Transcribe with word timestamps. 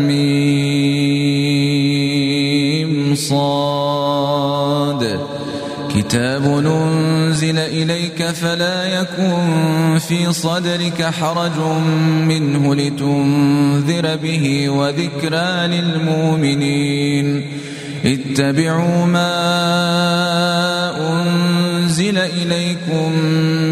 ميم 0.06 1.26
صاد. 3.14 5.02
كتاب 5.94 6.44
أنزل 6.46 7.58
إليك 7.58 8.22
فلا 8.30 9.00
يكن 9.00 9.98
في 9.98 10.32
صدرك 10.32 11.02
حرج 11.02 11.58
منه 12.22 12.74
لتنذر 12.74 14.16
به 14.16 14.68
وذكرى 14.70 15.66
للمؤمنين. 15.66 17.46
اتبعوا 18.04 19.06
ما 19.06 19.32
أنزل 21.10 21.55
إليكم 22.18 23.12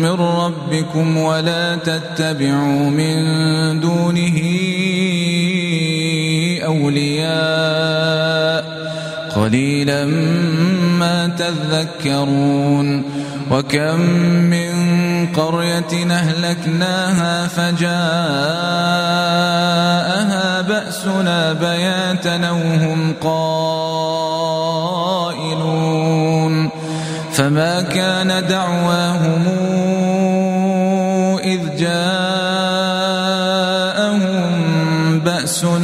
من 0.03 0.11
ربكم 0.11 1.17
ولا 1.17 1.77
تتبعوا 1.77 2.91
من 2.91 3.81
دونه 3.81 4.39
أولياء 6.65 8.65
قليلا 9.37 10.05
ما 10.99 11.31
تذكرون 11.39 13.03
وكم 13.51 14.01
من 14.51 14.75
قرية 15.27 16.11
أهلكناها 16.11 17.47
فجاءها 17.47 17.85
بأسنا 20.61 21.53
بياتا 21.53 22.51
وهم 22.51 23.15
قائلون 23.23 23.94
فما 27.35 27.83
كان 27.83 28.47
دعواهم 28.47 29.45
إذ 31.45 31.77
جاءهم 31.77 32.05
بأسنا 35.21 35.84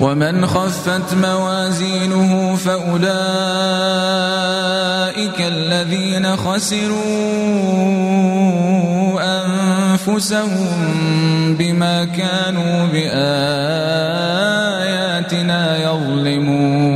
ومن 0.00 0.46
خفت 0.46 1.14
موازينه 1.14 2.56
فأولئك 2.56 3.06
الذين 5.40 6.36
خسروا 6.36 6.96
أنفسهم 9.22 10.76
بما 11.58 12.04
كانوا 12.04 12.86
بآياتنا 12.86 13.56
يظلمون. 15.82 16.95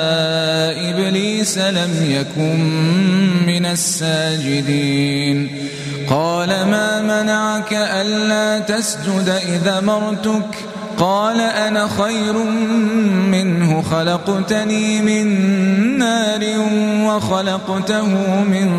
إبليس 1.41 1.57
لم 1.57 2.11
يكن 2.11 2.59
من 3.45 3.65
الساجدين. 3.65 5.49
قال 6.09 6.49
ما 6.49 7.01
منعك 7.01 7.73
ألا 7.73 8.59
تسجد 8.59 9.29
إذا 9.29 9.79
مرتك؟ 9.79 10.70
قال 10.99 11.41
أنا 11.41 11.87
خير 11.87 12.33
منه 13.31 13.81
خلقتني 13.81 15.01
من 15.01 15.27
نار 15.97 16.43
وخلقته 17.05 18.07
من 18.43 18.69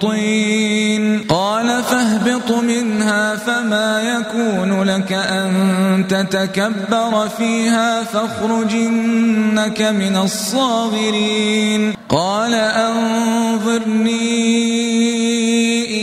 طين. 0.00 1.20
قال 1.28 1.82
فاهبط 1.82 2.52
منها 2.52 3.36
فما 3.36 4.02
يكون 4.02 4.82
لك 4.82 5.12
أن 5.12 6.04
تتكبر 6.08 7.28
فيها 7.38 8.02
فاخرج 8.02 8.72
إنك 8.72 9.82
من 9.82 10.16
الصاغرين. 10.16 11.94
قال 12.08 12.54
أنظرني 12.54 14.14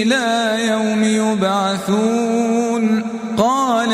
إلى 0.04 0.58
يوم 0.68 1.04
يبعثون. 1.04 3.04
قال 3.38 3.94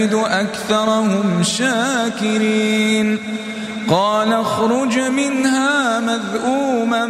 تجد 0.00 0.14
أكثرهم 0.14 1.42
شاكرين. 1.42 3.18
قال 3.88 4.32
اخرج 4.32 4.98
منها 4.98 6.00
مذءوما 6.00 7.06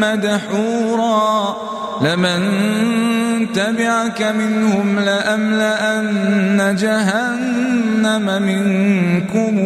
مدحورا. 0.00 1.56
لمن 2.02 3.52
تبعك 3.52 4.22
منهم 4.22 4.98
لأملأن 4.98 6.76
جهنم 6.78 8.42
منكم 8.42 9.58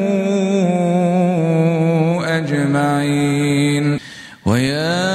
أجمعين. 2.24 3.98
ويا 4.46 5.12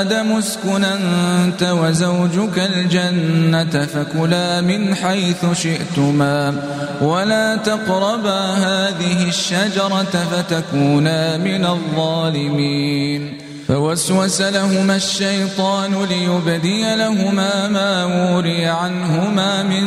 آدم 0.00 0.32
اسكن 0.32 0.84
أنت 0.84 1.39
وزوجك 1.62 2.58
الجنة 2.58 3.86
فكلا 3.86 4.60
من 4.60 4.94
حيث 4.94 5.46
شئتما 5.52 6.54
ولا 7.02 7.56
تقربا 7.56 8.40
هذه 8.40 9.28
الشجرة 9.28 10.26
فتكونا 10.32 11.36
من 11.36 11.66
الظالمين. 11.66 13.50
فوسوس 13.68 14.40
لهما 14.40 14.96
الشيطان 14.96 16.04
ليبدي 16.04 16.96
لهما 16.96 17.68
ما 17.68 18.04
وري 18.04 18.66
عنهما 18.66 19.62
من 19.62 19.86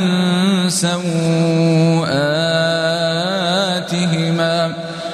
سوآتهما 0.70 1.04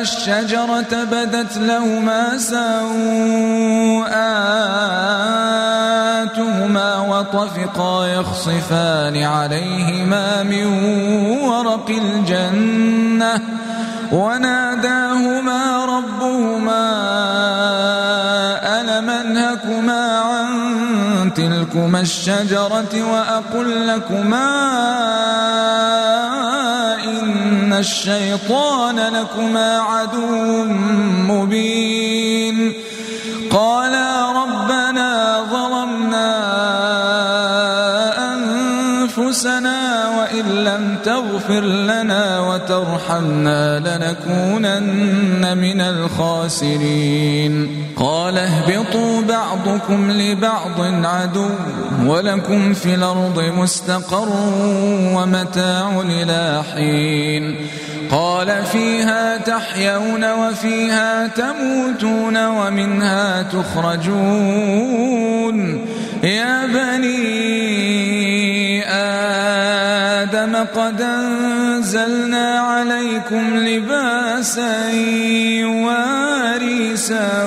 الشجرة 0.00 1.04
بدت 1.10 1.56
لهما 1.56 2.38
سوءاتهما 2.38 2.84
وطفقا 6.98 8.06
يخصفان 8.06 9.22
عليهما 9.22 10.42
من 10.42 10.66
ورق 11.42 11.90
الجنة 11.90 13.40
وناداهما 14.12 15.84
ربهما 15.84 16.84
ألم 18.80 19.10
أنهكما 19.10 20.18
عن 20.18 21.34
تلكما 21.34 22.00
الشجرة 22.00 23.02
وأقل 23.12 23.86
لكما 23.86 24.74
إن 27.74 27.80
الشيطان 27.80 28.98
لكما 28.98 29.78
عدو 29.78 30.64
مبين 31.28 32.72
قالا 33.50 34.32
ربنا 34.32 35.40
ظلمنا 35.50 36.30
أنفسنا 38.32 39.73
تغفر 41.14 41.60
لنا 41.60 42.40
وترحمنا 42.40 43.78
لنكونن 43.78 45.58
من 45.58 45.80
الخاسرين. 45.80 47.68
قال 47.96 48.38
اهبطوا 48.38 49.22
بعضكم 49.22 50.10
لبعض 50.10 50.80
عدو 51.04 51.48
ولكم 52.06 52.74
في 52.74 52.94
الأرض 52.94 53.40
مستقر 53.56 54.28
ومتاع 55.14 56.00
إلى 56.00 56.62
حين. 56.74 57.56
قال 58.10 58.64
فيها 58.72 59.36
تحيون 59.36 60.24
وفيها 60.32 61.26
تموتون 61.26 62.46
ومنها 62.46 63.42
تخرجون. 63.42 64.76
يا 66.24 66.66
بني 66.66 68.23
آدم 70.64 70.80
قد 70.80 71.00
أنزلنا 71.00 72.58
عليكم 72.58 73.56
لباسا 73.56 74.90
يواري 75.60 76.96
سوآتكم 76.96 77.44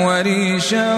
وريشا 0.00 0.94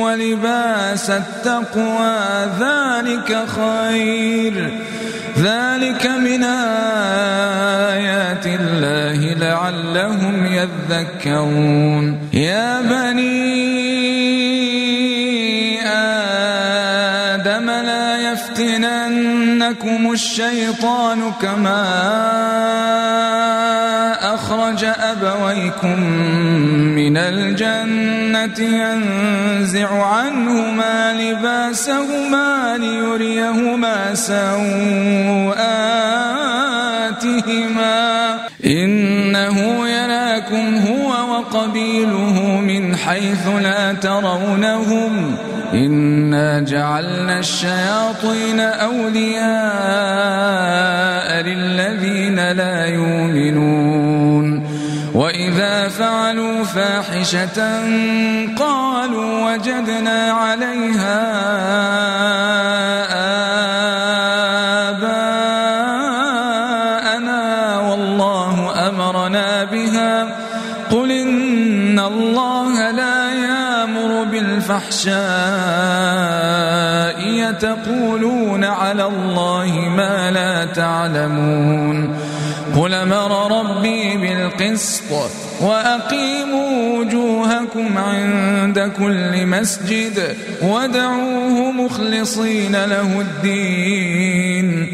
ولباس 0.00 1.10
التقوى. 1.10 2.16
ذلك 2.60 3.44
خير. 3.48 4.70
ذلك 5.38 6.06
من 6.06 6.42
آيات 7.94 8.46
الله 8.46 9.34
لعلهم 9.34 10.46
يذكرون. 10.46 12.18
يا 12.32 12.80
بني 12.80 13.53
يفتننكم 19.74 20.12
الشيطان 20.12 21.32
كما 21.42 21.84
أخرج 24.34 24.84
أبويكم 24.84 26.00
من 26.94 27.16
الجنة 27.16 28.60
ينزع 28.60 30.06
عنهما 30.06 31.12
لباسهما 31.12 32.76
ليريهما 32.78 34.14
سوآتهما 34.14 34.64
إنه 38.64 39.88
يراكم 39.88 40.76
هو 40.76 41.10
وقبيله 41.34 42.60
من 42.60 42.96
حيث 42.96 43.48
لا 43.62 43.92
ترونهم 43.92 45.36
إنا 45.74 46.60
جعلنا 46.60 47.38
الشياطين 47.38 48.60
أولياء 48.60 49.44
للذين 51.42 52.52
لا 52.52 52.86
يؤمنون 52.86 54.64
وإذا 55.14 55.88
فعلوا 55.88 56.64
فاحشة 56.64 57.58
قالوا 58.58 59.52
وجدنا 59.52 60.32
عليها 60.32 61.24
بالفحشاء 74.84 75.24
يتقولون 77.28 78.64
على 78.64 79.04
الله 79.06 79.88
ما 79.96 80.30
لا 80.30 80.64
تعلمون 80.64 82.16
قل 82.76 82.94
أمر 82.94 83.58
ربي 83.60 84.16
بالقسط 84.16 85.02
وأقيموا 85.60 86.98
وجوهكم 86.98 87.98
عند 87.98 88.92
كل 88.98 89.46
مسجد 89.46 90.36
ودعوه 90.62 91.72
مخلصين 91.72 92.72
له 92.84 93.20
الدين 93.20 94.93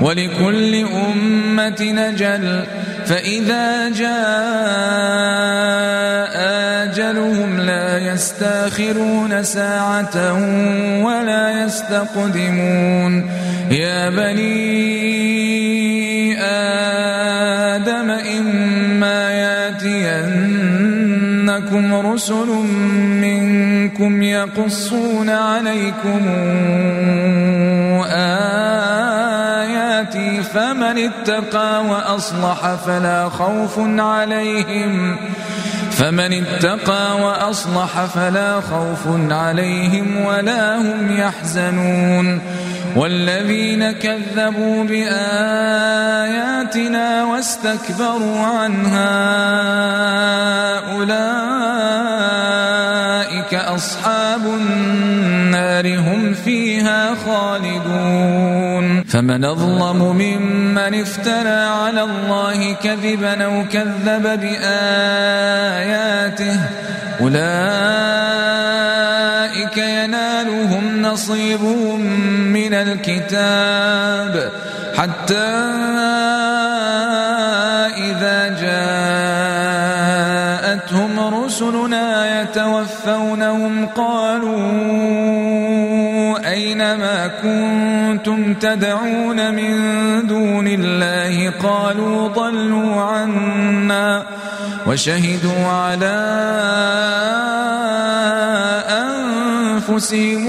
ولكل 0.00 0.84
أمة 0.84 1.80
نجل 1.80 2.64
فإذا 3.06 3.88
جاء 3.88 4.18
أجلهم 6.84 7.60
لا 7.60 7.98
يستأخرون 7.98 9.42
ساعة 9.42 10.34
ولا 11.04 11.64
يستقدمون. 11.64 13.30
يا 13.70 14.10
بني 14.10 14.78
آدم 16.40 18.10
إما 18.10 19.30
ياتينكم 19.30 20.74
رسل 21.94 22.48
منكم 23.20 24.22
يقصون 24.22 25.30
عليكم 25.30 26.20
آياتي 30.14 30.42
فمن 30.42 30.98
اتقى 30.98 31.84
وأصلح 31.84 32.74
فلا 32.86 33.28
خوف 33.28 33.78
عليهم. 33.98 35.16
فمن 35.90 36.32
اتقى 36.32 37.20
وأصلح 37.20 38.04
فلا 38.04 38.60
خوف 38.60 39.06
عليهم 39.30 40.24
ولا 40.24 40.76
هم 40.76 41.16
يحزنون. 41.16 42.40
والذين 42.96 43.92
كذبوا 43.92 44.84
بآياتنا 44.84 45.24
واستكبروا 47.24 48.46
عنها 48.46 49.28
اولئك 53.48 53.54
أصحاب 53.54 54.44
النار 54.44 55.98
هم 55.98 56.34
فيها 56.34 57.14
خالدون. 57.26 59.04
فمن 59.04 59.44
أظلم 59.44 59.96
ممن 59.96 61.00
افترى 61.00 61.48
على 61.48 62.02
الله 62.02 62.72
كذبا 62.72 63.44
أو 63.44 63.64
كذب 63.72 64.40
بآياته 64.40 65.80
أولئك 67.20 67.38
ينالهم 69.78 71.02
نصيبهم 71.02 72.00
من 72.52 72.74
الكتاب. 72.74 74.52
حتى 74.96 75.48
إذا 77.98 78.38
جاءتهم 78.60 79.94
رسلنا 81.44 82.07
يتوفونهم 82.48 83.86
قالوا 83.86 84.58
أين 86.50 86.78
ما 86.78 87.26
كنتم 87.42 88.54
تدعون 88.54 89.54
من 89.54 89.72
دون 90.26 90.68
الله 90.68 91.50
قالوا 91.50 92.28
ضلوا 92.28 93.00
عنا 93.00 94.26
وشهدوا 94.86 95.66
على 95.66 96.18
أنفسهم 99.88 100.48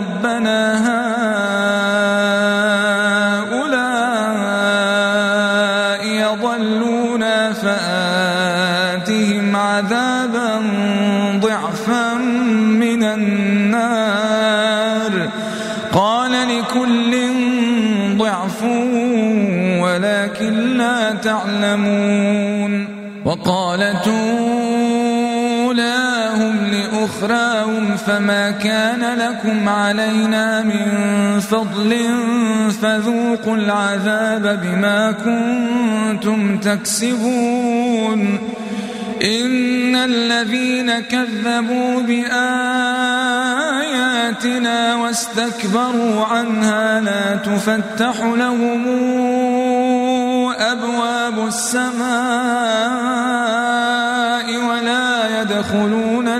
ربنا 0.00 0.60
هؤلاء 0.80 1.12
يضلونا 6.06 7.52
فآتهم 7.52 9.46
عذابا 9.56 10.62
ضعفا 11.36 12.14
من 12.84 13.02
النار. 13.02 13.92
قال 15.92 16.32
لكل 16.32 17.12
ضعف 18.18 18.62
ولكن 19.82 20.54
لا 20.78 21.12
تعلمون. 21.12 22.88
وقالت 23.24 24.08
أولاهم 24.08 24.59
لأخراهم 27.10 27.96
فما 27.96 28.50
كان 28.50 29.18
لكم 29.18 29.68
علينا 29.68 30.62
من 30.62 31.40
فضل 31.40 31.96
فذوقوا 32.82 33.56
العذاب 33.56 34.60
بما 34.62 35.12
كنتم 35.12 36.58
تكسبون. 36.58 38.38
إن 39.22 39.96
الذين 39.96 41.00
كذبوا 41.00 42.00
بآياتنا 42.02 42.34
واستكبروا 44.94 46.24
عنها 46.24 47.00
لا 47.00 47.36
تفتح 47.36 48.20
لهم 48.20 48.88
أبواب 50.58 51.46
السماء 51.46 52.00
ولا 54.68 55.40
يدخلون 55.42 56.19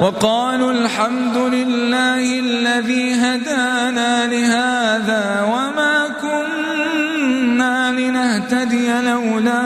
وقالوا 0.00 0.72
الحمد 0.72 1.36
لله 1.36 2.38
الذي 2.40 3.14
هدانا 3.14 4.26
لهذا 4.26 5.42
وما 5.42 6.08
كنا 6.22 7.90
لنهتدي 7.92 8.92
لولا 8.92 9.60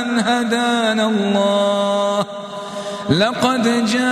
أن 0.00 0.18
هدانا 0.18 1.06
الله. 1.06 2.26
لقد 3.10 3.86
جاءت 3.86 4.10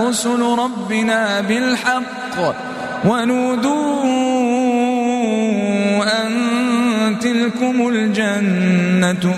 رسل 0.00 0.42
ربنا 0.42 1.40
بالحق 1.40 2.54
ونودوا 3.04 4.04
أن 6.22 6.47
تلكم 7.48 7.88
الجنة 7.88 9.34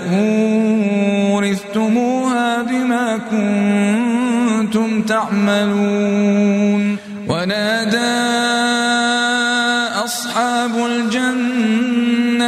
أورثتموها 1.31 2.61
بما 2.61 3.19
كنتم 3.31 5.01
تعملون 5.01 6.97
ونادى 7.29 8.30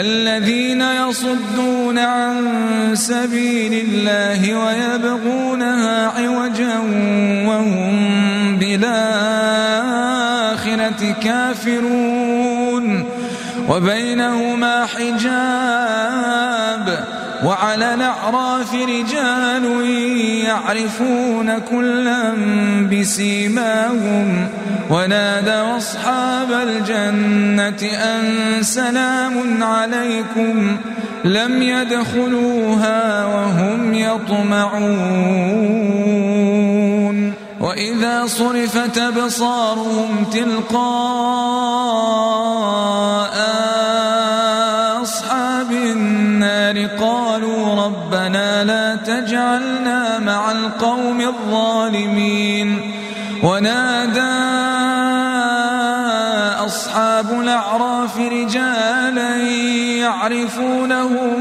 الذين 0.00 0.80
يصدون 0.80 1.98
عن 1.98 2.34
سبيل 2.94 3.86
الله 3.88 4.54
ويبغونها 4.54 6.06
عوجا 6.06 6.78
وهم 7.48 8.58
بالآخرة 8.58 8.96
كافرون. 11.22 13.04
وبينهما 13.68 14.86
حجاب. 14.86 16.36
وعلى 17.44 17.94
الأعراف 17.94 18.74
رجال 18.74 19.64
يعرفون 20.44 21.58
كلا 21.58 22.32
بسيماهم. 22.92 24.48
ونادوا 24.90 25.76
أصحاب 25.76 26.52
الجنة 26.52 27.90
أن 27.92 28.22
سلام 28.62 29.62
عليكم. 29.62 30.76
لم 31.24 31.62
يدخلوها 31.62 33.24
وهم 33.24 33.94
يطمعون. 33.94 35.46
وإذا 37.60 38.26
صرفت 38.26 38.98
أبصارهم 38.98 40.24
تلقاء 40.32 40.76
النار 46.70 46.86
قالوا 46.86 47.84
ربنا 47.84 48.64
لا 48.64 48.96
تجعلنا 48.96 50.18
مع 50.18 50.52
القوم 50.52 51.20
الظالمين 51.20 52.80
ونادى 53.42 54.20
أصحاب 56.66 57.40
الأعراف 57.40 58.18
رجالا 58.18 59.36
يعرفونهم 59.98 61.38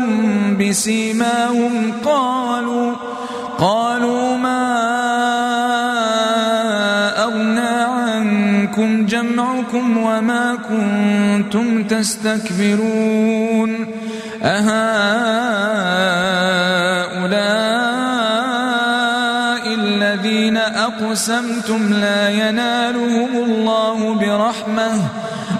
بسيماهم 0.57 1.93
قالوا 2.05 2.93
قالوا 3.59 4.37
ما 4.37 4.65
أغنى 7.23 7.59
عنكم 7.59 9.05
جمعكم 9.05 9.97
وما 9.97 10.57
كنتم 10.69 11.83
تستكبرون 11.83 13.15
أهؤلاء 14.43 14.75
الذين 19.73 20.57
أقسمتم 20.57 21.93
لا 21.93 22.29
ينالهم 22.29 23.29
الله 23.35 24.13
برحمة. 24.13 25.01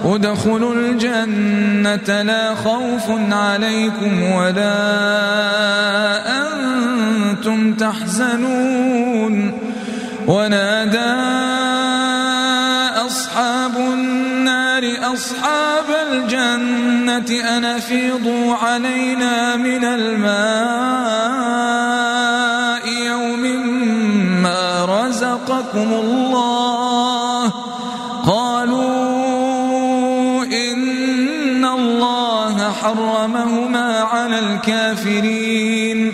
ادخلوا 0.05 0.73
الجنة 0.73 2.21
لا 2.21 2.55
خوف 2.55 3.09
عليكم 3.31 4.31
ولا 4.31 4.77
أنتم 6.41 7.73
تحزنون. 7.73 9.35
ونادى 10.27 11.15
أصحاب 13.05 13.77
النار 13.77 14.24
أصحاب 15.15 15.85
الجنة 16.11 17.57
أن 17.57 17.65
أفيضوا 17.65 18.55
علينا 18.55 19.55
من 19.55 19.83
الماء 19.85 20.35
يوم 22.87 23.41
ما 24.43 24.85
رزقكم 24.85 25.93
الله 25.93 26.75
حرمهما 32.85 33.99
على 33.99 34.39
الكافرين. 34.39 36.13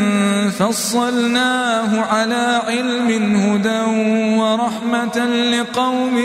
فصلناه 0.61 2.01
على 2.01 2.61
علم 2.67 3.35
هدى 3.35 3.81
ورحمة 4.37 5.17
لقوم 5.25 6.17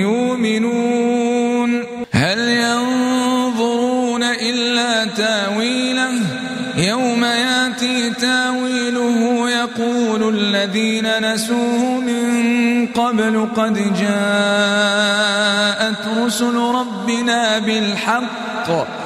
يؤمنون. 0.00 1.70
هل 2.12 2.38
ينظرون 2.38 4.22
إلا 4.22 5.04
تاويله؟ 5.04 6.12
يوم 6.76 7.24
يأتي 7.24 8.10
تاويله 8.10 9.50
يقول 9.50 10.36
الذين 10.38 11.32
نسوه 11.32 12.00
من 12.00 12.86
قبل 12.86 13.48
قد 13.56 13.74
جاءت 14.00 15.28
رسل 16.18 16.56
ربنا 16.56 17.58
بالحق. 17.58 19.05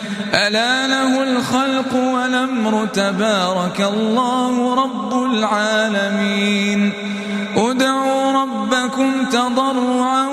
ألا 0.33 0.87
له 0.87 1.23
الخلق 1.23 1.95
والأمر 1.95 2.85
تبارك 2.85 3.81
الله 3.81 4.83
رب 4.83 5.23
العالمين. 5.23 6.91
ادعوا 7.57 8.31
ربكم 8.31 9.11
تضرعا 9.31 10.27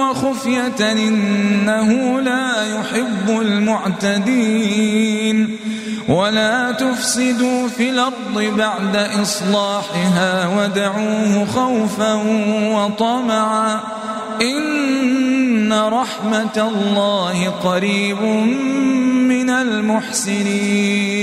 وخفية 0.00 0.92
إنه 0.92 2.20
لا 2.20 2.80
يحب 2.80 3.40
المعتدين. 3.40 5.36
ولا 6.08 6.72
تفسدوا 6.72 7.68
في 7.68 7.90
الأرض 7.90 8.54
بعد 8.58 8.96
إصلاحها 9.22 10.48
ودعوه 10.58 11.46
خوفا 11.54 12.14
وطمعا. 12.74 13.80
إن 14.42 14.62
رحمة 15.88 16.56
الله 16.56 17.50
قريب 17.50 18.22
من 19.32 19.50
المحسنين. 19.50 21.14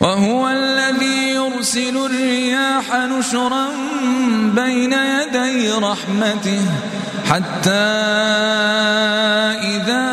وهو 0.00 0.48
الذي 0.48 1.30
يرسل 1.30 1.96
الرياح 1.96 2.94
نشرا 2.94 3.66
بين 4.54 4.92
يدي 4.92 5.70
رحمته 5.70 6.60
حتى 7.30 7.70
إذا 9.64 10.06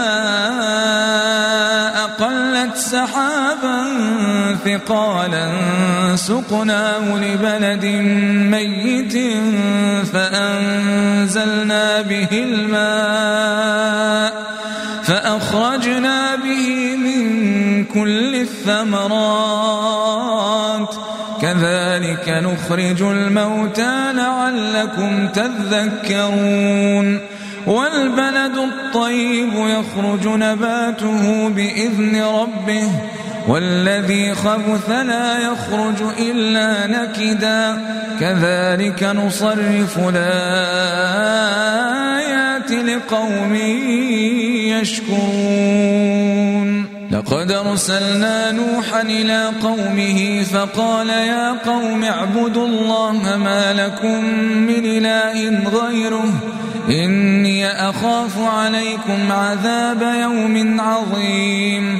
أقلت 2.08 2.78
سحابا 2.78 3.91
ثقالا 4.65 5.52
سقناه 6.15 7.17
لبلد 7.17 7.86
ميت 8.52 9.13
فأنزلنا 10.13 12.02
به 12.02 12.28
الماء 12.32 13.71
فأخرجنا 15.04 16.36
به 16.36 16.95
من 16.95 17.86
كل 17.86 18.36
الثمرات 18.36 19.82
كذلك 21.41 22.30
نخرج 22.30 23.02
الموتى 23.02 24.13
لعلكم 24.13 25.28
تذكرون 25.28 27.19
والبلد 27.67 28.58
الطيب 28.58 29.54
يخرج 29.54 30.28
نباته 30.28 31.50
بإذن 31.50 32.24
ربه 32.24 32.89
والذي 33.48 34.36
خبث 34.36 34.90
لا 34.90 35.40
يخرج 35.40 36.02
إلا 36.20 36.88
نكدا. 36.88 37.82
كذلك 38.20 39.04
نصرف 39.04 40.00
الآيات 40.00 41.12
لقوم 42.72 43.56
يشكرون. 44.82 45.92
لقد 47.12 47.52
أرسلنا 47.52 48.52
نوحا 48.52 49.02
إلى 49.02 49.52
قومه 49.64 50.44
فقال 50.44 51.10
يا 51.10 51.52
قوم 51.66 52.04
اعبدوا 52.04 52.68
الله 52.68 53.38
ما 53.38 53.74
لكم 53.74 54.26
من 54.68 54.86
إله 54.86 55.70
غيره. 55.70 56.34
إني 56.90 57.68
أخاف 57.90 58.40
عليكم 58.40 59.32
عذاب 59.32 60.02
يوم 60.22 60.82
عظيم. 60.82 62.00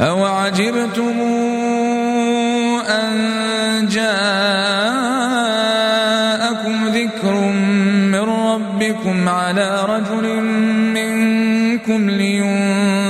أو 0.00 0.24
عجبتم 0.24 1.20
أن 2.88 3.16
جاءكم 3.90 4.20
ذكر 6.88 7.34
من 8.12 8.20
ربكم 8.20 9.28
على 9.28 9.86
رجل 9.88 10.42
منكم 10.94 12.10
لينذركم 12.10 13.09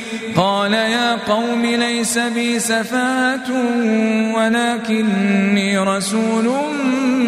قال 0.35 0.73
يا 0.73 1.15
قوم 1.15 1.65
ليس 1.65 2.17
بي 2.17 2.59
سفاهة 2.59 3.51
ولكني 4.35 5.77
رسول 5.77 6.51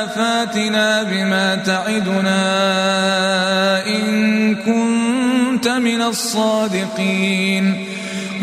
فاتنا 0.07 1.03
بما 1.03 1.55
تعدنا 1.55 2.39
إن 3.87 4.55
كنت 4.55 5.67
من 5.67 6.01
الصادقين 6.01 7.85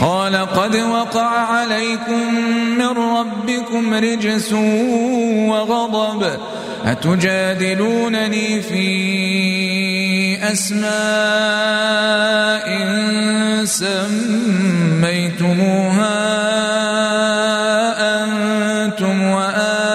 قال 0.01 0.37
قد 0.37 0.77
وقع 0.77 1.29
عليكم 1.29 2.35
من 2.79 2.89
ربكم 2.99 3.95
رجس 3.95 4.53
وغضب 5.49 6.27
أتجادلونني 6.87 8.63
في 8.63 8.87
أسماء 10.53 10.87
سميتموها 14.97 15.37
أنتم 18.25 19.23
وآباؤكم 19.23 19.87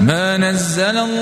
ما 0.00 0.36
نزل 0.36 0.98
الله 0.98 1.21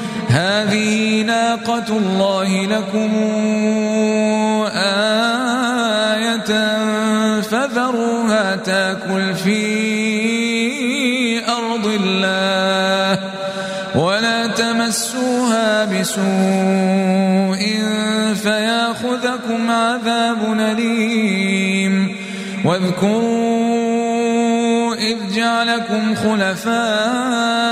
هذه 0.31 1.21
ناقة 1.21 1.97
الله 1.97 2.65
لكم 2.65 3.11
آية 6.15 6.51
فذروها 7.41 8.55
تاكل 8.55 9.35
في 9.35 9.61
أرض 11.47 11.85
الله 11.85 13.19
ولا 13.95 14.47
تمسوها 14.47 15.85
بسوء 15.85 16.21
فياخذكم 18.35 19.71
عذاب 19.71 20.59
أليم 20.59 22.15
واذكروا 22.65 24.11
إذ 24.95 25.17
جعلكم 25.35 26.15
خلفاء 26.15 27.71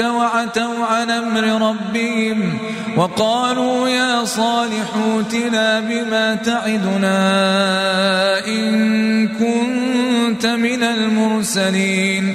الناقة 0.00 0.16
وعتوا 0.16 0.86
عن 0.86 1.10
أمر 1.10 1.68
ربهم 1.68 2.58
وقالوا 2.96 3.88
يا 3.88 4.24
صالح 4.24 4.88
ائتنا 4.96 5.80
بما 5.80 6.34
تعدنا 6.34 7.18
إن 8.46 9.28
كنت 9.28 10.46
من 10.46 10.82
المرسلين 10.82 12.34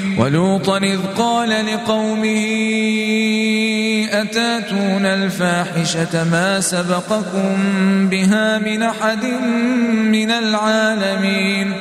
ولوطا 0.21 0.77
إذ 0.77 0.99
قال 1.17 1.49
لقومه 1.49 2.45
أتاتون 4.11 5.05
الفاحشة 5.05 6.23
ما 6.31 6.59
سبقكم 6.59 7.57
بها 8.09 8.57
من 8.57 8.83
أحد 8.83 9.25
من 9.93 10.31
العالمين 10.31 11.73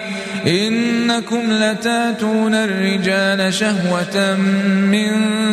إنكم 0.46 1.42
لتاتون 1.50 2.54
الرجال 2.54 3.54
شهوة 3.54 4.36
من 4.66 5.12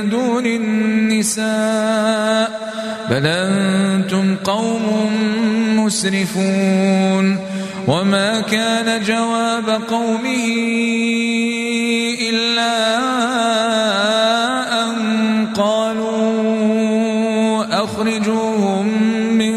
دون 0.09 0.45
النساء 0.45 1.47
بل 3.09 3.27
أنتم 3.27 4.35
قوم 4.35 5.11
مسرفون 5.79 7.39
وما 7.87 8.41
كان 8.41 9.03
جواب 9.03 9.69
قومه 9.89 10.47
أن 14.83 14.93
قالوا 15.55 16.27
أخرجوهم 17.83 18.87
من 19.37 19.55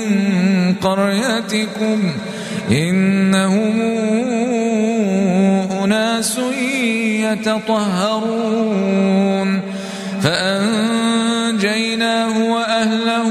قريتكم 0.74 2.12
إنهم 2.70 3.80
أناس 5.84 6.38
يتطهرون 8.10 9.60
فأنجيناه 10.22 11.72
وأهله 12.52 13.28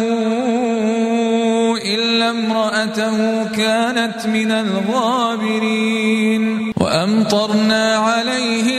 إلا 1.95 2.29
امرأته 2.29 3.45
كانت 3.45 4.27
من 4.27 4.51
الغابرين 4.51 5.93
وأمطرنا 6.77 7.95
عليهم 7.95 8.78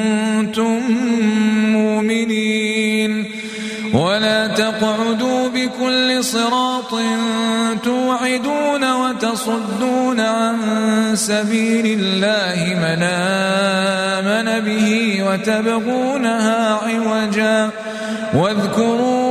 ولا 4.11 4.47
تقعدوا 4.47 5.49
بكل 5.49 6.23
صراط 6.23 6.91
توعدون 7.83 8.93
وتصدون 8.93 10.19
عن 10.19 10.57
سبيل 11.15 11.99
الله 11.99 12.75
من 12.75 13.03
آمن 13.03 14.65
به 14.65 15.19
وتبغونها 15.27 16.79
عوجا 16.83 17.69
واذكروا 18.33 19.30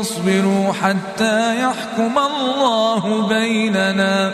فاصبروا 0.00 0.72
حتى 0.72 1.60
يحكم 1.62 2.18
الله 2.18 3.28
بيننا 3.28 4.32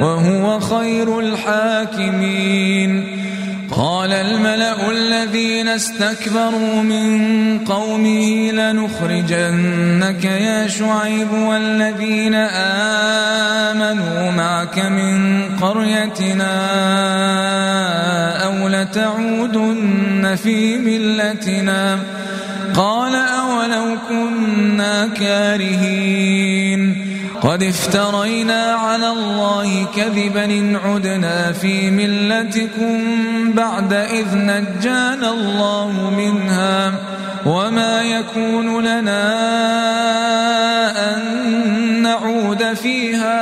وهو 0.00 0.60
خير 0.60 1.20
الحاكمين. 1.20 3.18
قال 3.76 4.12
الملأ 4.12 4.90
الذين 4.90 5.68
استكبروا 5.68 6.82
من 6.82 7.58
قومه 7.58 8.50
لنخرجنك 8.50 10.24
يا 10.24 10.66
شعيب 10.68 11.32
والذين 11.32 12.34
آمنوا 13.74 14.30
معك 14.30 14.78
من 14.78 15.42
قريتنا 15.56 16.54
أو 18.44 18.68
لتعودن 18.68 20.36
في 20.42 20.78
ملتنا 20.78 21.98
قال 22.76 23.14
أولو 23.14 23.96
كنا 24.08 25.06
كارهين. 25.06 27.12
قد 27.42 27.62
افترينا 27.62 28.62
على 28.62 29.08
الله 29.08 29.86
كذبا 29.96 30.44
إن 30.44 30.76
عدنا 30.76 31.52
في 31.52 31.90
ملتكم 31.90 33.00
بعد 33.52 33.92
إذ 33.92 34.26
نجانا 34.34 35.30
الله 35.30 36.10
منها 36.16 36.92
وما 37.46 38.02
يكون 38.02 38.84
لنا 38.84 39.24
أن 41.14 41.22
نعود 42.02 42.74
فيها 42.74 43.41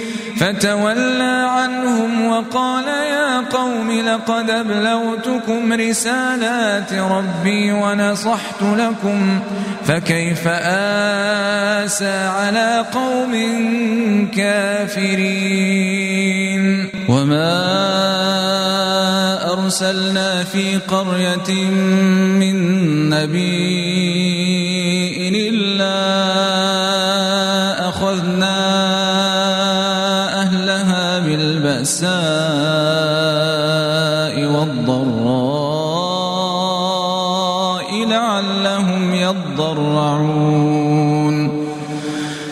فتولى 0.41 1.47
عنهم 1.49 2.25
وقال 2.25 2.87
يا 2.87 3.39
قوم 3.39 3.91
لقد 3.91 4.49
أبلغتكم 4.49 5.73
رسالات 5.73 6.93
ربي 6.93 7.71
ونصحت 7.71 8.61
لكم 8.61 9.39
فكيف 9.85 10.47
آسى 10.47 12.17
على 12.37 12.85
قوم 12.93 13.33
كافرين 14.35 15.81
وما 17.09 17.61
أرسلنا 19.53 20.43
في 20.43 20.77
قرية 20.77 21.53
من 22.41 23.09
نبي 23.09 24.40
بالبأساء 31.81 32.11
والضراء 34.45 35.41
لعلهم 38.05 39.13
يضرعون. 39.13 40.41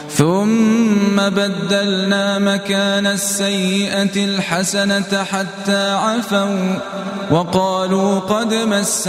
ثم 0.10 1.16
بدلنا 1.16 2.40
مكان 2.40 3.08
السيئة 3.08 4.26
الحسنة 4.26 5.24
حتى 5.24 5.92
عفوا 5.92 6.80
وقالوا 7.32 8.20
قد 8.20 8.54
مس 8.54 9.08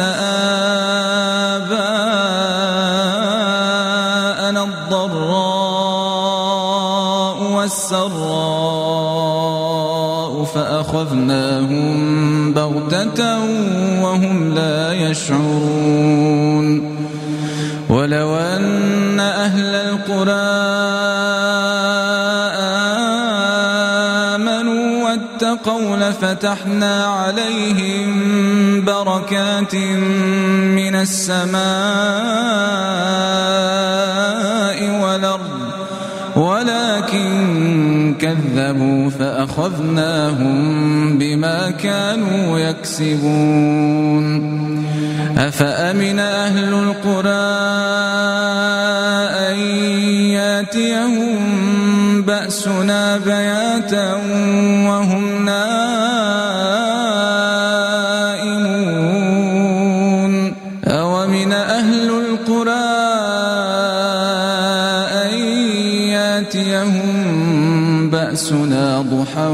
آباءنا 1.58 1.80
الضراء 4.64 5.40
والسراء. 7.42 8.79
فأخذناهم 10.54 11.96
بغتة 12.52 13.38
وهم 14.02 14.54
لا 14.54 14.92
يشعرون. 14.92 16.66
ولو 17.88 18.36
أن 18.36 19.20
أهل 19.20 19.74
القرى 19.74 20.30
آمنوا 24.34 25.04
واتقوا 25.04 25.96
لفتحنا 25.96 27.04
عليهم 27.04 28.10
بركات 28.84 29.74
من 29.74 30.94
السماء 30.94 31.60
والأرض. 35.02 35.50
ولكن 36.36 37.89
كذبوا 38.20 39.10
فأخذناهم 39.10 40.58
بما 41.18 41.70
كانوا 41.70 42.58
يكسبون. 42.58 44.50
أفأمن 45.38 46.18
أهل 46.18 46.74
القرى 46.74 47.50
أن 49.48 49.56
ياتيهم 50.30 51.38
بأسنا 52.22 53.16
بياتا 53.16 54.14
وهم 54.86 55.29
ضحى 69.30 69.48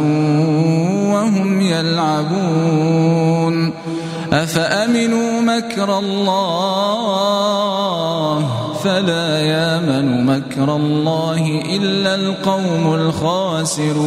وهم 1.13 1.61
يلعبون. 1.61 3.07
أفأمنوا 4.33 5.41
مكر 5.41 5.99
الله؟ 5.99 7.27
فلا 8.85 9.39
يامن 9.41 10.27
مكر 10.27 10.77
الله 10.77 11.63
إلا 11.77 12.15
القوم 12.15 12.95
الخاسرون. 12.95 14.07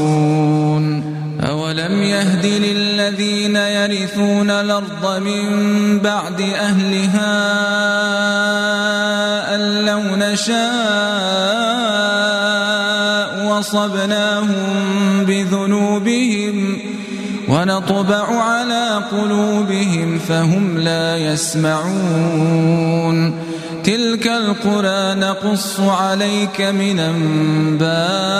أولم 1.49 2.03
يهد 2.03 2.45
للذين 2.45 3.55
يرثون 3.55 4.49
الأرض 4.49 5.21
من 5.21 5.99
بعد 5.99 6.41
أهلها 6.41 7.39
أن 9.55 9.85
لو 9.85 10.01
نشاء 10.15 10.59
وصبناهم 13.59 15.25
بذنوبهم 15.27 16.77
ونطبع 17.49 18.25
على 18.41 19.03
قلوبهم 19.11 20.19
فهم 20.19 20.77
لا 20.77 21.17
يسمعون. 21.17 22.69
تلك 23.83 24.27
القرى 24.27 25.15
نقص 25.15 25.79
عليك 25.79 26.61
من 26.61 26.99
أنبائها 26.99 28.39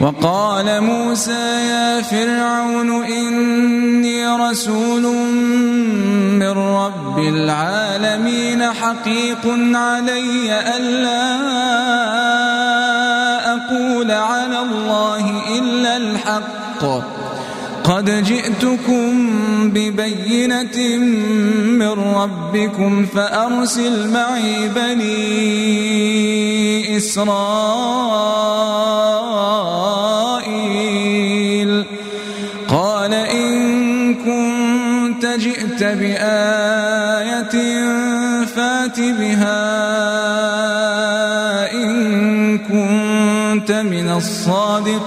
وقال 0.00 0.80
موسى 0.80 1.68
يا 1.68 2.02
فرعون 2.02 3.04
إني 3.04 4.28
رسول 4.28 5.02
من 6.42 6.52
رب 6.82 7.18
العالمين 7.18 8.72
حقيق 8.72 9.44
علي 9.74 10.60
ألا 10.76 11.22
أقول 13.54 14.10
على 14.10 14.58
الله 14.58 15.42
إلا 15.58 15.96
الحق. 15.96 17.15
قد 17.86 18.08
جئتكم 18.24 19.30
ببينة 19.70 20.96
من 21.78 21.94
ربكم 22.14 23.06
فأرسل 23.06 24.10
معي 24.10 24.68
بني 24.68 25.06
إسرائيل. 26.96 27.76
قال 32.68 33.14
إن 33.14 34.14
كنت 34.14 35.26
جئت 35.26 35.82
بآية 35.82 37.56
فات 38.44 39.00
بها 39.00 39.62
إن 41.72 42.58
كنت 42.58 43.72
من 43.72 44.08
الصادقين. 44.10 45.06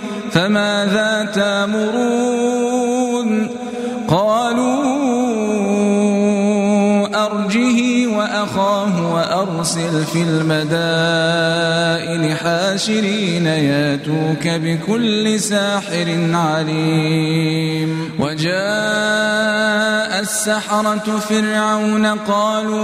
فماذا 0.31 1.29
تامرون؟ 1.35 2.91
قالوا 4.07 4.91
أرجه 7.25 8.07
وأخاه. 8.07 9.00
وأرسل 9.41 10.05
في 10.05 10.21
المدائن 10.21 12.23
حاشرين 12.35 13.45
ياتوك 13.45 14.47
بكل 14.47 15.39
ساحر 15.39 16.29
عليم. 16.33 18.11
وجاء 18.19 18.51
السحرة 20.19 21.19
فرعون 21.29 22.05
قالوا 22.05 22.79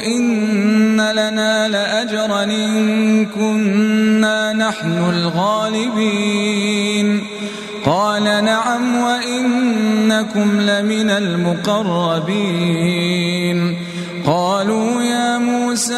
إن 0.00 1.00
لنا 1.00 1.68
لأجرا 1.68 2.44
إن 2.44 3.26
كنا 3.26 4.52
نحن 4.52 5.10
الغالبين. 5.10 6.62
قال 7.86 8.44
نعم 8.44 8.96
وإنكم 8.96 10.60
لمن 10.60 11.10
المقربين. 11.10 13.91
قالوا 14.26 15.02
يا 15.02 15.38
موسى 15.38 15.94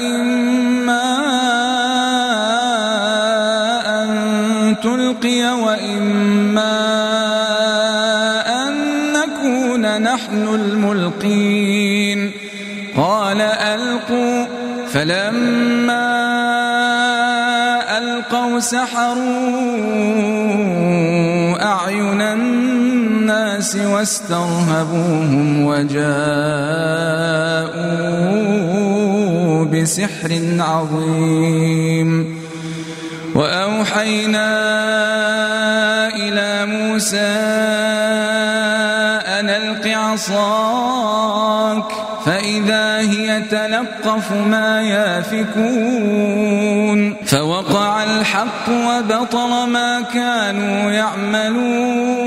إما 0.00 1.06
أن 4.02 4.76
تلقي 4.82 5.60
وإما 5.62 6.76
أن 8.66 8.72
نكون 9.12 10.02
نحن 10.02 10.48
الملقين. 10.54 12.32
قال 12.96 13.40
ألقوا. 13.40 14.66
فلما 14.96 16.08
ألقوا 17.98 18.60
سحروا 18.60 19.65
واسترهبوهم 23.96 25.64
وجاءوا 25.64 26.04
بسحر 29.64 30.32
عظيم. 30.58 32.36
وأوحينا 33.34 34.48
إلى 36.16 36.66
موسى 36.66 37.36
أن 39.40 39.48
ألق 39.48 39.86
عصاك 39.88 41.84
فإذا 42.24 42.98
هي 42.98 43.42
تلقف 43.50 44.32
ما 44.32 44.82
يافكون. 44.82 46.36
فوقع 47.24 48.04
الحق 48.04 48.68
وبطل 48.68 49.66
ما 49.68 50.00
كانوا 50.14 50.90
يعملون. 50.90 52.26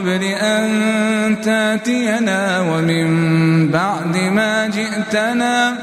قبل 0.00 0.22
أن 0.24 1.40
تاتينا 1.40 2.60
ومن 2.60 3.08
بعد 3.68 4.16
ما 4.16 4.66
جئتنا 4.66 5.74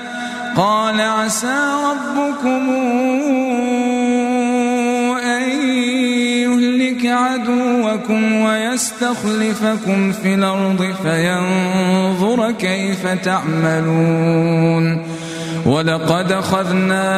قال 0.55 1.01
عسى 1.01 1.59
ربكم 1.85 2.69
عدوكم 7.07 8.33
ويستخلفكم 8.33 10.11
في 10.11 10.33
الأرض 10.33 10.95
فينظر 11.03 12.51
كيف 12.51 13.07
تعملون 13.07 15.03
ولقد 15.65 16.31
أخذنا 16.31 17.17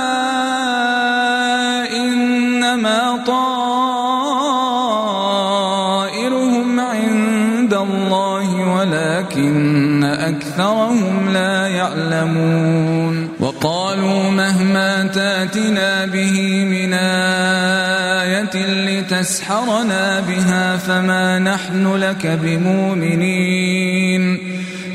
أكثرهم 10.35 11.29
لا 11.33 11.67
يعلمون. 11.67 13.29
وقالوا 13.39 14.29
مهما 14.29 15.03
تاتنا 15.03 16.05
به 16.05 16.65
من 16.65 16.93
آية 16.93 18.55
لتسحرنا 18.87 20.19
بها 20.19 20.77
فما 20.77 21.39
نحن 21.39 21.95
لك 21.95 22.27
بمؤمنين. 22.43 24.37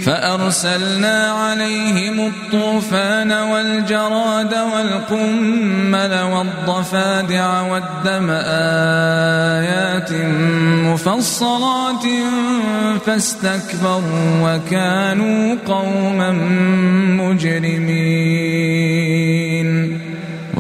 فأرسلنا 0.07 1.27
عليهم 1.27 2.27
الطوفان 2.27 3.33
والجراد 3.33 4.55
والقمل 4.55 6.21
والضفادع 6.23 7.61
والدم 7.63 8.31
آيات 9.61 10.13
مفصلات 10.87 12.05
فاستكبروا 13.07 14.31
وكانوا 14.43 15.57
قوما 15.67 16.31
مجرمين. 17.23 18.77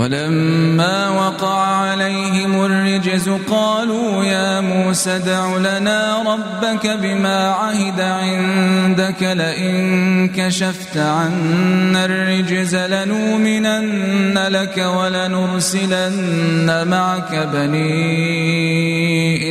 ولما 0.06 1.08
وقع 1.10 1.58
عليهم 1.58 2.64
الرجز 2.64 3.28
قالوا 3.28 4.24
يا 4.24 4.60
موسى 4.60 5.16
ادع 5.16 5.56
لنا 5.56 6.22
ربك 6.32 6.86
بما 6.86 7.50
عهد 7.50 8.00
عندك 8.00 9.22
لئن 9.22 10.28
كشفت 10.28 10.96
عنا 10.96 12.04
الرجز 12.04 12.76
لنؤمنن 12.76 14.38
لك 14.48 14.78
ولنرسلن 14.96 16.88
معك 16.88 17.48
بني 17.52 17.82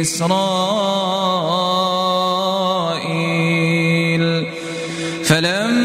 إسرائيل. 0.02 1.36
فلما 5.24 5.85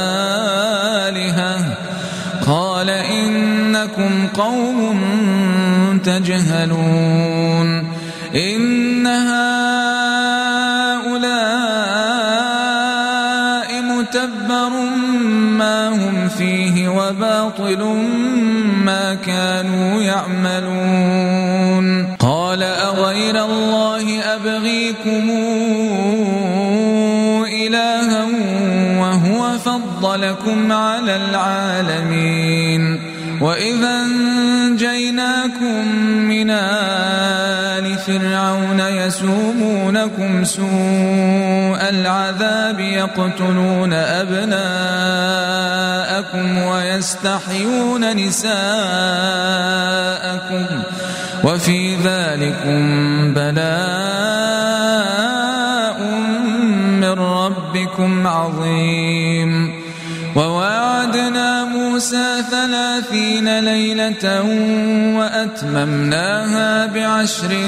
قال 2.46 2.90
إنكم 2.90 4.26
قوم 4.34 5.00
تجهلون. 6.04 7.68
إن 8.34 9.06
هؤلاء 9.06 9.48
متبر 13.82 14.70
ما 15.58 15.88
هم 15.88 16.28
فيه 16.28 16.88
وباطل 16.88 17.84
ما 18.84 19.14
كانوا 19.14 20.02
يعملون. 20.02 21.88
قال 22.18 22.62
أغير 22.62 23.44
الله 23.44 24.20
أبغيكم 24.20 25.30
فضلكم 29.98 30.72
على 30.72 31.16
العالمين. 31.16 33.00
وإذا 33.40 34.02
أنجيناكم 34.02 35.88
من 36.28 36.50
آل 36.50 37.98
فرعون 37.98 38.80
يسومونكم 38.80 40.44
سوء 40.44 41.88
العذاب 41.88 42.80
يقتلون 42.80 43.92
أبناءكم 43.92 44.58
ويستحيون 46.58 48.16
نساءكم 48.16 48.58
وفي 51.44 51.96
ذلكم 51.96 52.80
بلاء 53.34 53.68
من 57.00 57.12
ربكم 57.12 58.26
عظيم. 58.26 59.77
وواعدنا 60.38 61.64
موسى 61.64 62.42
ثلاثين 62.50 63.58
ليلة 63.58 64.42
وأتممناها 65.18 66.86
بعشر 66.86 67.58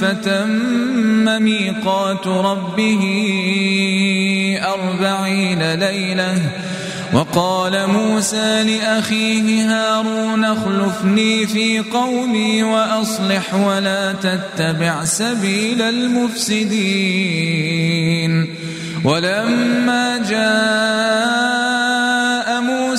فتم 0.00 1.42
ميقات 1.42 2.26
ربه 2.26 3.02
أربعين 4.62 5.74
ليلة. 5.74 6.38
وقال 7.12 7.86
موسى 7.86 8.64
لأخيه 8.64 9.70
هارون 9.70 10.44
اخلفني 10.44 11.46
في 11.46 11.78
قومي 11.78 12.62
وأصلح 12.62 13.54
ولا 13.54 14.12
تتبع 14.12 15.04
سبيل 15.04 15.82
المفسدين. 15.82 16.80
ولما 19.04 20.18
جاء 20.30 21.49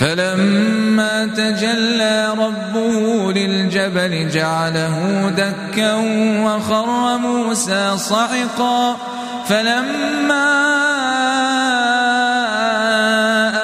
فلما 0.00 1.26
تجلى 1.26 2.34
ربه 2.38 3.32
للجبل 3.32 4.28
جعله 4.28 5.28
دكا 5.36 5.94
وخر 6.44 7.18
موسى 7.18 7.96
صعقا 7.96 8.96
فلما 9.48 10.46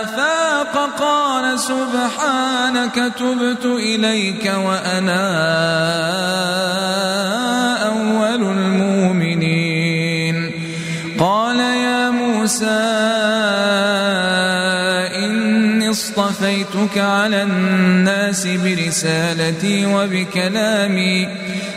أفاق 0.03 0.91
قال 1.01 1.59
سبحانك 1.59 2.95
تبت 3.19 3.65
إليك 3.65 4.53
وأنا 4.57 5.23
اصطفيتك 16.83 16.99
على 16.99 17.43
الناس 17.43 18.47
برسالتي 18.47 19.87
وبكلامي 19.87 21.29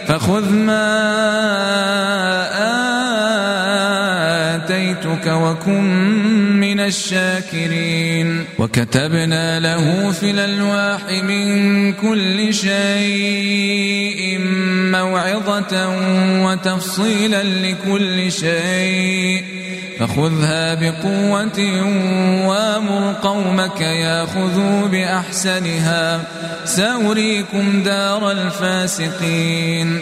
فخذ 0.07 0.51
ما 0.53 0.85
آتيتك 4.65 5.27
وكن 5.27 5.83
من 6.59 6.79
الشاكرين. 6.79 8.45
وكتبنا 8.59 9.59
له 9.59 10.11
في 10.11 10.31
الألواح 10.31 11.01
من 11.23 11.93
كل 11.93 12.53
شيء 12.53 14.39
موعظة 14.91 15.73
وتفصيلا 16.45 17.43
لكل 17.43 18.31
شيء. 18.31 19.43
فخذها 19.99 20.73
بقوة 20.73 21.59
وامر 22.47 23.15
قومك 23.21 23.81
ياخذوا 23.81 24.87
بأحسنها. 24.87 26.21
سأريكم 26.65 27.83
دار 27.83 28.31
الفاسقين. 28.31 30.01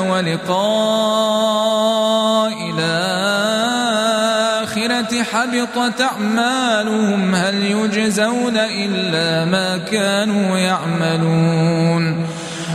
ولقاء 0.00 0.54
الآخرة 2.78 3.94
حبطت 5.22 6.00
أعمالهم 6.00 7.34
هل 7.34 7.54
يجزون 7.54 8.56
إلا 8.56 9.44
ما 9.44 9.76
كانوا 9.76 10.58
يعملون؟ 10.58 12.26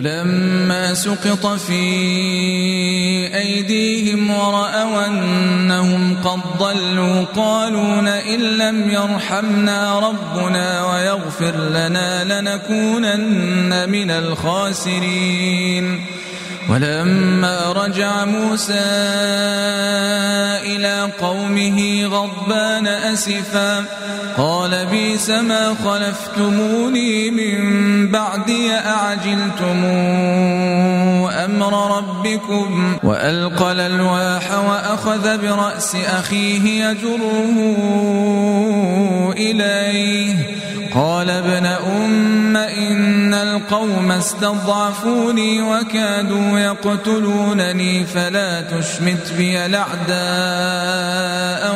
ولما 0.00 0.94
سقط 0.94 1.46
في 1.46 1.76
أيديهم 3.36 4.30
ورأوا 4.30 5.06
أنهم 5.06 6.16
قد 6.24 6.40
ضلوا 6.58 7.24
قالوا 7.24 8.00
لئن 8.02 8.40
لم 8.40 8.90
يرحمنا 8.90 9.98
ربنا 9.98 10.92
ويغفر 10.92 11.56
لنا 11.68 12.40
لنكونن 12.40 13.88
من 13.90 14.10
الخاسرين 14.10 16.00
ولما 16.70 17.72
رجع 17.72 18.24
موسى 18.24 18.86
إلى 20.62 21.08
قومه 21.20 22.04
غضبان 22.04 22.86
أسفا 22.86 23.84
قال 24.36 24.86
بيس 24.86 25.30
ما 25.30 25.74
خلفتموني 25.84 27.30
من 27.30 27.58
بعدي 28.10 28.72
أعجلتم 28.72 29.84
أمر 31.44 31.96
ربكم؟ 31.96 32.96
وألقى 33.02 33.72
الألواح 33.72 34.52
وأخذ 34.68 35.38
برأس 35.42 35.94
أخيه 35.94 36.84
يجره 36.84 37.56
إليه. 39.36 40.34
قال 40.94 41.30
ابن 41.30 41.66
أم 41.66 42.56
إن 42.56 43.34
القوم 43.34 44.12
استضعفوني 44.12 45.62
وكادوا 45.62 46.58
يقتلونني 46.58 48.04
فلا 48.06 48.60
تشمت 48.60 49.32
بي 49.38 49.66
الأعداء 49.66 50.10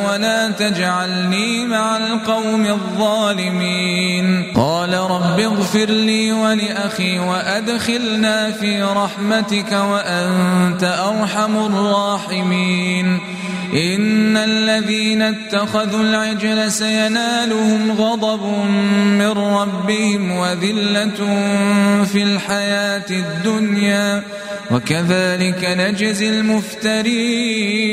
ولا 0.09 0.49
تجعلني 0.51 1.65
مع 1.65 1.97
القوم 1.97 2.65
الظالمين. 2.65 4.53
قال 4.55 4.93
رب 4.93 5.39
اغفر 5.39 5.85
لي 5.85 6.31
ولأخي 6.31 7.19
وأدخلنا 7.19 8.51
في 8.51 8.83
رحمتك 8.83 9.71
وأنت 9.71 10.83
أرحم 10.83 11.57
الراحمين. 11.57 13.19
إن 13.73 14.37
الذين 14.37 15.21
اتخذوا 15.21 16.01
العجل 16.01 16.71
سينالهم 16.71 17.91
غضب 17.91 18.41
من 19.05 19.31
ربهم 19.31 20.31
وذلة 20.31 21.19
في 22.05 22.23
الحياة 22.23 23.09
الدنيا 23.09 24.23
وكذلك 24.71 25.65
نجزي 25.77 26.29
المفترين 26.29 27.85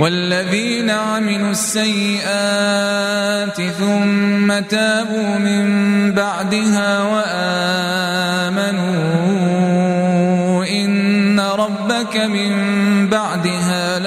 والذين 0.00 0.90
عملوا 0.90 1.50
السيئات 1.50 2.82
ثم 3.78 4.58
تابوا 4.58 5.38
من 5.38 5.64
بعدها 6.12 7.02
وآمنوا 7.02 8.84
إن 10.64 11.40
ربك 11.40 12.16
من 12.16 12.52
بعدها 13.08 13.53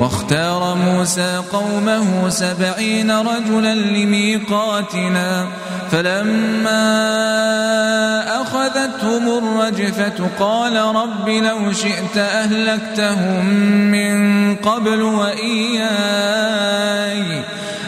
واختار 0.00 0.74
موسى 0.74 1.42
قومه 1.52 2.28
سبعين 2.28 3.10
رجلا 3.10 3.74
لميقاتنا 3.74 5.46
فلما 5.90 6.84
أخذتهم 8.42 9.38
الرجفة 9.38 10.28
قال 10.38 10.76
رب 10.76 11.28
لو 11.28 11.72
شئت 11.72 12.16
أهلكتهم 12.16 13.44
من 13.90 14.56
قبل 14.56 15.02
وإياي. 15.02 15.84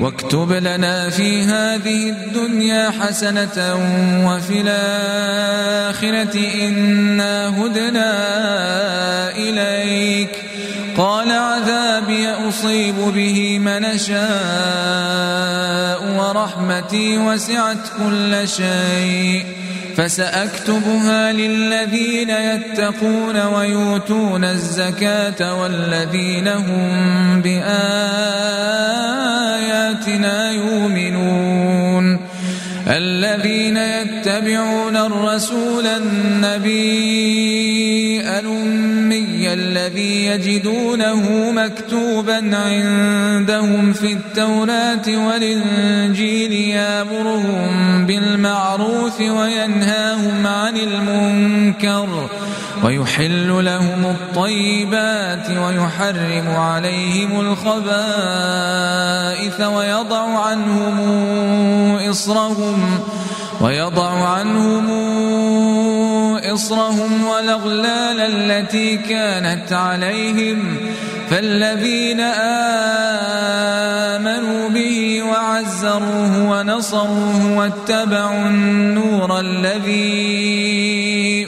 واكتب 0.00 0.52
لنا 0.52 1.10
في 1.10 1.42
هذه 1.42 2.08
الدنيا 2.08 2.90
حسنة 2.90 3.74
وفي 4.26 4.60
الآخرة 4.60 6.38
إنا 6.68 7.48
هدنا 7.48 8.10
إليك. 9.36 10.30
قال 10.96 11.32
عذابي 11.32 12.28
أصيب 12.28 12.94
به 12.94 13.58
من 13.58 13.98
شاء 13.98 14.16
ورحمتي 16.18 17.18
وسعت 17.18 17.76
كل 17.98 18.48
شيء. 18.48 19.44
فسأكتبها 19.96 21.32
للذين 21.32 22.30
يتقون 22.30 23.36
ويؤتون 23.46 24.44
الزكاة 24.44 25.60
والذين 25.60 26.48
هم 26.48 27.42
بآياتنا 27.42 27.66
يؤمنون. 30.52 32.20
الذين 32.88 33.76
يتبعون 33.76 34.96
الرسول 34.96 35.86
النبي 35.86 37.26
الذي 39.52 40.26
يجدونه 40.26 41.50
مكتوبا 41.50 42.56
عندهم 42.56 43.92
في 43.92 44.12
التوراة 44.12 45.26
والإنجيل 45.26 46.52
يامرهم 46.52 48.06
بالمعروف 48.06 49.20
وينهاهم 49.20 50.46
عن 50.46 50.76
المنكر 50.76 52.28
ويحل 52.84 53.64
لهم 53.64 54.04
الطيبات 54.04 55.50
ويحرم 55.50 56.48
عليهم 56.48 57.40
الخبائث 57.40 57.66
ويضع 59.60 60.38
عنهم 60.38 60.98
إصرهم 62.10 63.00
ويضع 63.60 64.28
عنهم 64.28 65.05
إصرهم 66.56 67.24
والأغلال 67.24 68.20
التي 68.20 68.96
كانت 68.96 69.72
عليهم. 69.72 70.76
فالذين 71.30 72.20
آمنوا 74.20 74.68
به 74.68 75.22
وعزروه 75.22 76.50
ونصروه 76.50 77.56
واتبعوا 77.58 78.46
النور 78.46 79.40
الذي 79.40 80.26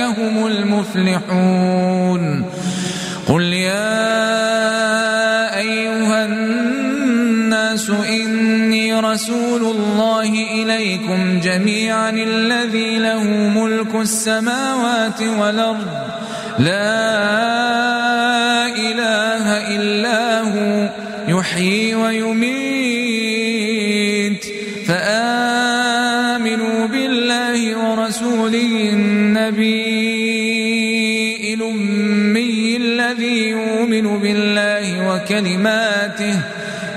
هم 0.00 0.46
المفلحون. 0.46 2.03
رسول 9.14 9.62
الله 9.62 10.30
إليكم 10.62 11.40
جميعا 11.40 12.10
الذي 12.10 12.98
له 12.98 13.22
ملك 13.54 13.94
السماوات 13.94 15.22
والأرض. 15.22 15.86
لا 16.58 17.06
إله 18.66 19.76
إلا 19.76 20.40
هو 20.40 20.90
يحيي 21.28 21.94
ويميت. 21.94 22.64
فآمنوا 24.86 26.86
بالله 26.86 27.76
ورسوله 27.78 28.90
النبي 28.92 29.94
الأمي 31.54 32.76
الذي 32.76 33.48
يؤمن 33.48 34.18
بالله 34.18 35.08
وكلماته 35.08 36.38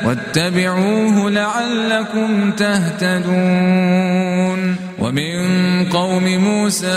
واتبعوه 0.05 1.31
لعلكم 1.31 2.51
تهتدون. 2.51 4.17
ومن 4.99 5.35
قوم 5.89 6.23
موسى 6.23 6.87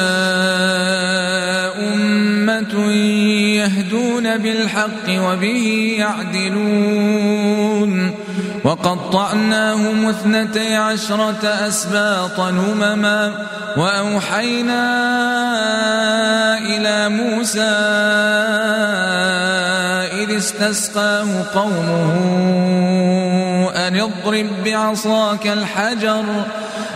أمة 1.94 2.92
يهدون 3.54 4.38
بالحق 4.38 5.08
وبه 5.08 5.94
يعدلون. 5.98 7.30
وقطعناهم 8.64 10.08
اثنتي 10.08 10.74
عشرة 10.74 11.44
أسباط 11.44 12.40
أمما. 12.40 13.32
وأوحينا 13.76 14.82
إلى 16.58 17.08
موسى 17.08 17.76
إذ 20.20 20.36
استسقاه 20.36 21.44
قومه 21.54 22.10
أن 23.88 24.00
اضرب 24.00 24.46
بعصاك 24.64 25.46
الحجر 25.46 26.24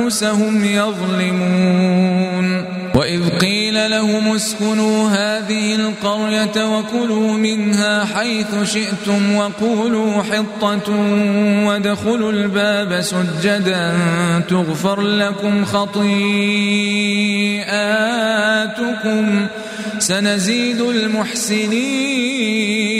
أنفسهم 0.00 0.64
يظلمون. 0.64 2.64
وإذ 2.94 3.28
قيل 3.28 3.90
لهم 3.90 4.34
اسكنوا 4.34 5.08
هذه 5.08 5.74
القرية 5.74 6.78
وكلوا 6.78 7.32
منها 7.32 8.04
حيث 8.04 8.46
شئتم 8.64 9.34
وقولوا 9.34 10.22
حطة 10.22 10.90
وادخلوا 11.66 12.32
الباب 12.32 13.00
سجدا 13.00 13.94
تغفر 14.48 15.00
لكم 15.00 15.64
خطيئاتكم. 15.64 16.06
سنزيد 19.98 20.80
المحسنين. 20.80 22.99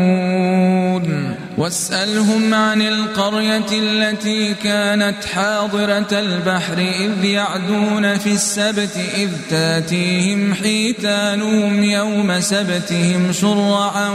واسألهم 1.61 2.53
عن 2.53 2.81
القرية 2.81 3.65
التي 3.71 4.53
كانت 4.53 5.25
حاضرة 5.25 6.07
البحر 6.11 6.77
إذ 6.77 7.23
يعدون 7.23 8.17
في 8.17 8.31
السبت 8.33 8.97
إذ 9.15 9.29
تاتيهم 9.49 10.53
حيتانهم 10.53 11.83
يوم 11.83 12.39
سبتهم 12.39 13.31
شرعا 13.31 14.09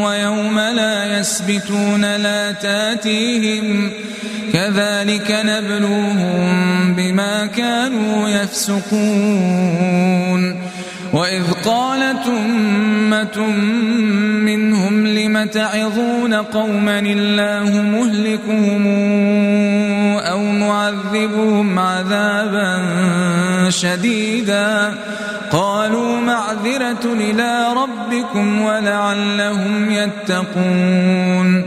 ويوم 0.00 0.58
لا 0.58 1.18
يسبتون 1.18 2.16
لا 2.16 2.52
تاتيهم 2.52 3.90
كذلك 4.52 5.40
نبلوهم 5.44 6.94
بما 6.94 7.46
كانوا 7.46 8.28
يفسقون 8.28 9.84
وإذ 11.14 11.42
قالت 11.64 12.26
أمة 12.26 13.46
منهم 14.44 14.83
لم 15.34 15.46
تعظون 15.46 16.34
قوما 16.34 16.98
الله 16.98 17.82
مهلكهم 17.82 18.86
أو 20.18 20.42
معذبهم 20.42 21.78
عذابا 21.78 22.80
شديدا 23.70 24.94
قالوا 25.52 26.20
معذرة 26.20 27.04
إلى 27.04 27.66
ربكم 27.76 28.60
ولعلهم 28.60 29.90
يتقون 29.90 31.64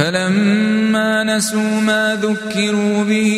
فلما 0.00 1.24
نسوا 1.24 1.80
ما 1.80 2.18
ذكروا 2.22 3.04
به 3.04 3.32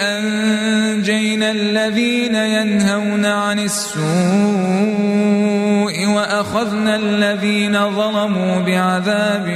أنجينا 0.00 1.50
الذين 1.50 2.34
ينهون 2.34 3.26
عن 3.26 3.58
السوء 3.58 4.00
وأخذنا 6.06 6.96
الذين 6.96 7.90
ظلموا 7.90 8.60
بعذاب 8.60 9.46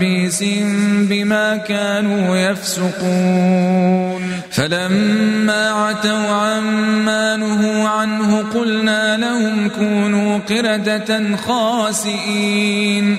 بيس 0.00 0.44
بما 1.10 1.56
كانوا 1.56 2.36
يفسقون. 2.36 4.22
فلما 4.50 5.70
عتوا 5.70 6.34
عما 6.34 7.36
نهوا 7.36 7.88
عنه 7.88 8.44
قلنا 8.54 9.16
لهم 9.16 9.68
كونوا 9.68 10.38
قردة 10.38 11.36
خاسئين. 11.36 13.18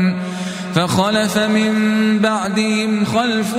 فخلف 0.75 1.37
من 1.37 1.73
بعدهم 2.19 3.05
خلف 3.05 3.55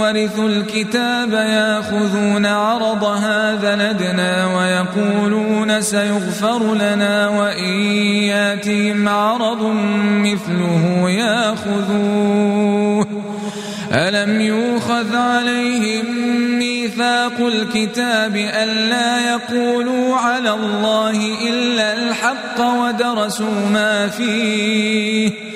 ورثوا 0.00 0.48
الكتاب 0.48 1.32
ياخذون 1.32 2.46
عرض 2.46 3.04
هذا 3.04 3.74
ندنا 3.74 4.56
ويقولون 4.56 5.80
سيغفر 5.80 6.74
لنا 6.74 7.28
وإن 7.28 7.72
ياتهم 8.22 9.08
عرض 9.08 9.62
مثله 10.06 11.10
ياخذوه. 11.10 13.06
ألم 13.92 14.40
يوخذ 14.40 15.16
عليهم 15.16 16.04
ميثاق 16.58 17.40
الكتاب 17.40 18.36
ألا 18.36 19.30
يقولوا 19.30 20.16
على 20.16 20.50
الله 20.50 21.48
إلا 21.48 21.92
الحق 21.92 22.60
ودرسوا 22.60 23.68
ما 23.72 24.08
فيه؟ 24.08 25.55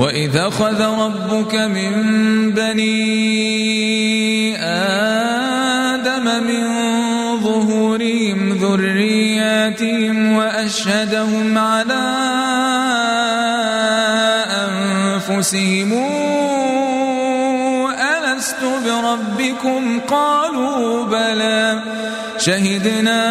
وإذ 0.00 0.36
أخذ 0.36 0.82
ربك 0.82 1.54
من 1.54 1.92
بني 2.50 4.56
آدم 4.64 6.44
من 6.44 6.64
ظهورهم 7.40 8.52
ذرياتهم 8.52 10.32
وأشهدهم 10.32 11.58
على 11.58 12.16
أنفسهم 14.64 15.92
ألست 18.00 18.64
بربكم 18.84 20.00
قالوا 20.08 21.04
بلى 21.04 21.80
شهدنا 22.38 23.22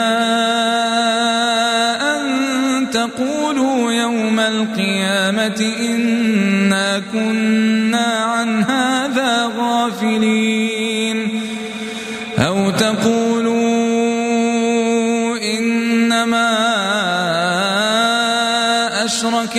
أن 2.15 2.89
تقولوا 2.91 3.91
يوم 3.91 4.39
القيامة 4.39 5.73
إنا 5.79 6.08
كنا 7.19 8.05
عن 8.05 8.63
هذا 8.63 9.51
غافلين. 9.57 11.41
أو 12.39 12.71
تقولوا 12.71 13.59
إنما 15.37 16.49
أشرك 19.05 19.57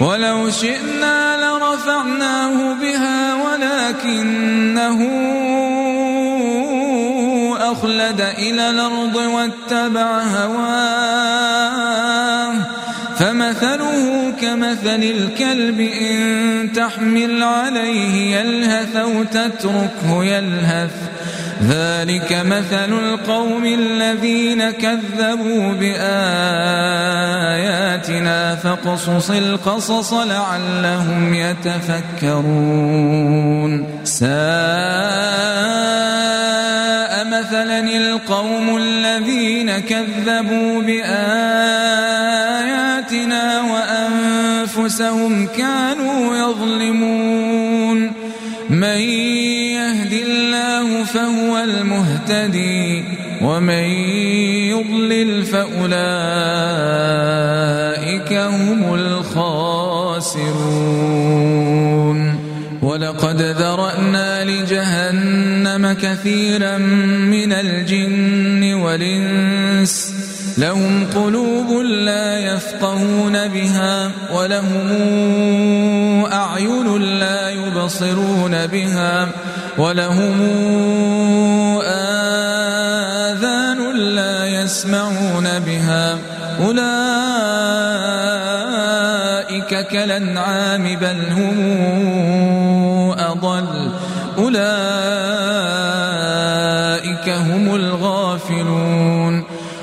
ولو 0.00 0.50
شئنا 0.50 1.39
لرفعناه 1.80 2.74
بها 2.74 3.34
ولكنه 3.34 5.00
أخلد 7.72 8.20
إلى 8.20 8.70
الأرض 8.70 9.16
واتبع 9.16 10.22
هواه. 10.22 11.40
فمثله 13.18 14.32
كمثل 14.40 15.02
الكلب 15.02 15.80
إن 15.80 16.72
تحمل 16.72 17.42
عليه 17.42 18.36
يلهث 18.36 18.96
أو 18.96 19.22
تتركه 19.24 20.24
يلهث. 20.24 21.09
ذلك 21.68 22.32
مثل 22.32 22.92
القوم 22.98 23.64
الذين 23.64 24.70
كذبوا 24.70 25.72
بآياتنا 25.72 26.00
فاقصص 28.56 29.30
القصص 29.30 30.12
لعلهم 30.12 31.34
يتفكرون. 31.34 32.50
ساء 34.04 34.30
مثلا 37.28 37.80
القوم 37.80 38.76
الذين 38.76 39.78
كذبوا 39.78 40.82
بآياتنا 40.82 41.20
وأنفسهم 43.72 45.46
كانوا 45.46 46.36
يظلمون. 46.36 47.19
فهو 51.14 51.58
المهتدي 51.58 53.04
ومن 53.42 53.84
يضلل 54.70 55.44
فأولئك 55.44 55.90
هم 58.32 58.94
الخاسرون. 58.94 60.40
ولقد 62.82 63.42
ذرأنا 63.42 64.44
لجهنم 64.44 65.92
كثيرا 65.92 66.78
من 66.78 67.52
الجن 67.52 68.74
والإنس. 68.74 70.14
لهم 70.58 71.06
قلوب 71.14 71.82
لا 71.82 72.38
يفقهون 72.38 73.48
بها 73.48 74.10
ولهم 74.34 74.88
أعين 76.24 77.02
لا 77.02 77.50
يبصرون 77.50 78.66
بها. 78.66 79.28
ولهم 79.78 80.40
آذان 81.82 83.96
لا 83.96 84.46
يسمعون 84.46 85.58
بها. 85.58 86.18
أولئك 86.60 86.80
كالأنعام 89.86 90.96
بل 90.96 91.30
هم 91.30 91.60
أضل. 93.18 93.90
أولئك 94.38 94.60
هم 97.28 97.74
الغافلون. 97.74 97.99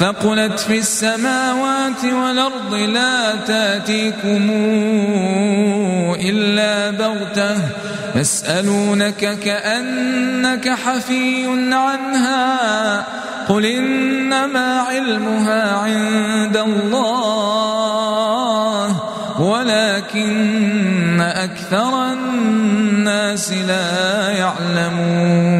ثقلت 0.00 0.60
في 0.60 0.78
السماوات 0.78 2.04
والأرض 2.04 2.74
لا 2.74 3.34
تأتيكم 3.46 4.50
إلا 6.20 6.90
بغتة 6.90 7.56
يسألونك 8.14 9.38
كأنك 9.38 10.68
حفي 10.68 11.46
عنها 11.72 13.06
قل 13.48 13.66
إنما 13.66 14.80
علمها 14.80 15.72
عند 15.72 16.56
الله 16.56 17.90
ولكن 19.40 21.20
أكثر 21.20 22.12
الناس 22.12 23.52
لا 23.52 24.30
يعلمون. 24.30 25.59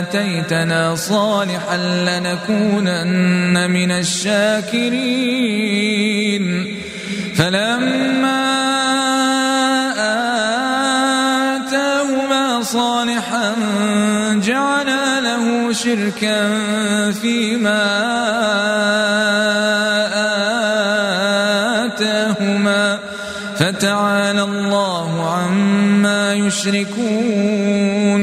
آتيتنا 0.00 0.94
صالحا 0.94 1.76
لنكونن 1.76 3.70
من 3.70 3.90
الشاكرين. 3.90 5.06
فلما 7.36 8.44
آتاهما 11.56 12.62
صالحا 12.62 13.54
جعلا 14.44 15.20
له 15.20 15.72
شركا 15.72 16.40
فيما 17.12 17.84
آتاهما. 21.84 22.98
فتعالى 23.58 24.42
الله 24.42 25.10
عما 25.36 26.34
يشركون. 26.34 28.22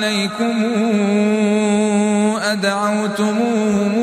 عليكم 0.00 0.56
أدعوتموهم 2.42 3.94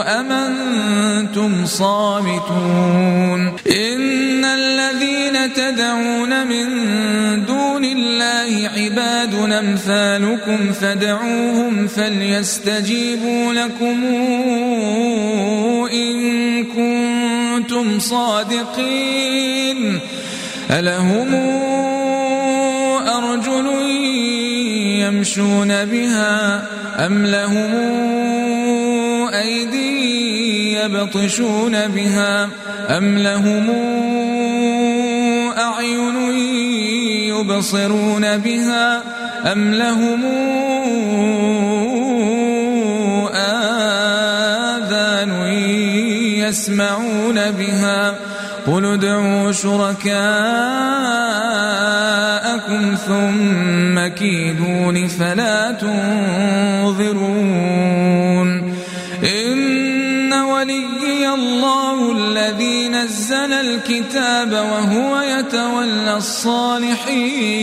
أم 0.00 0.32
أنتم 0.32 1.66
صامتون 1.66 3.40
إن 3.66 4.44
الذين 4.44 5.52
تدعون 5.52 6.46
من 6.46 6.66
دون 7.46 7.84
الله 7.84 8.70
عباد 8.76 9.34
أمثالكم 9.34 10.72
فدعوهم 10.72 11.86
فليستجيبوا 11.86 13.52
لكم 13.52 14.04
إن 15.92 16.64
كنتم 16.64 17.98
صادقين 17.98 20.00
ألهم 20.70 21.34
يمشون 25.12 25.84
بها 25.84 26.62
أم 27.06 27.26
لهم 27.26 27.72
أيدي 29.34 30.72
يبطشون 30.72 31.88
بها 31.88 32.48
أم 32.88 33.18
لهم 33.18 33.70
أعين 35.58 36.16
يبصرون 37.28 38.38
بها 38.38 39.02
أم 39.52 39.74
لهم 39.74 40.24
آذان 43.34 45.32
يسمعون 46.36 47.50
بها 47.50 48.14
قل 48.66 48.84
ادعوا 48.84 49.52
شركاءكم 49.52 50.02
ثم 53.06 54.06
كيدون 54.06 55.08
فلا 55.08 55.70
تنظرون 55.72 57.22
إن 59.24 60.32
وليي 60.32 61.28
الله 61.28 62.12
الذي 62.12 62.88
نزل 62.88 63.52
الكتاب 63.52 64.52
وهو 64.52 65.20
يتولى 65.20 66.16
الصالحين 66.16 67.62